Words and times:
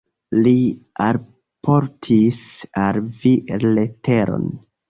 Li 0.45 0.53
alportis 1.07 2.41
al 2.87 3.01
vi 3.21 3.37
leteron. 3.69 4.53